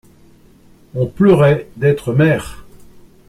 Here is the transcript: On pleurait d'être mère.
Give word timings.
On 0.95 1.05
pleurait 1.05 1.67
d'être 1.77 2.11
mère. 2.15 2.65